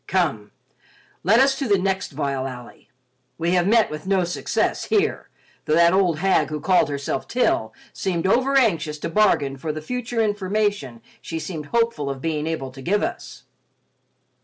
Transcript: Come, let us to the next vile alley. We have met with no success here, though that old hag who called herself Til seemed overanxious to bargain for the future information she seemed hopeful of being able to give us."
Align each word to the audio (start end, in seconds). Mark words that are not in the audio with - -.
Come, 0.07 0.49
let 1.23 1.39
us 1.39 1.53
to 1.59 1.67
the 1.67 1.77
next 1.77 2.09
vile 2.13 2.47
alley. 2.47 2.89
We 3.37 3.51
have 3.51 3.67
met 3.67 3.91
with 3.91 4.07
no 4.07 4.23
success 4.23 4.85
here, 4.85 5.29
though 5.65 5.75
that 5.75 5.93
old 5.93 6.17
hag 6.17 6.49
who 6.49 6.59
called 6.59 6.89
herself 6.89 7.27
Til 7.27 7.71
seemed 7.93 8.25
overanxious 8.25 8.97
to 8.97 9.09
bargain 9.09 9.57
for 9.57 9.71
the 9.71 9.79
future 9.79 10.19
information 10.19 11.03
she 11.21 11.37
seemed 11.37 11.67
hopeful 11.67 12.09
of 12.09 12.19
being 12.19 12.47
able 12.47 12.71
to 12.71 12.81
give 12.81 13.03
us." 13.03 13.43